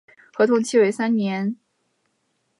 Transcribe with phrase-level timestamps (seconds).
[0.33, 1.55] 合同期为三年。